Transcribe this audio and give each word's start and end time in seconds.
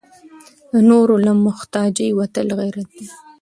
د 0.71 0.73
نورو 0.89 1.15
له 1.25 1.31
محتاجۍ 1.45 2.09
وتل 2.19 2.47
غیرت 2.59 2.89
دی. 2.97 3.07